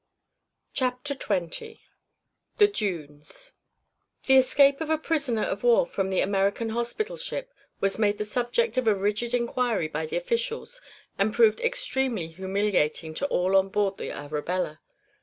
[0.73, 1.77] CHAPTER XX
[2.57, 3.53] THE DUNES
[4.25, 8.25] The escape of a prisoner of war from the American hospital ship was made the
[8.25, 10.81] subject of a rigid inquiry by the officials
[11.19, 14.81] and proved extremely humiliating to all on board the Arabella.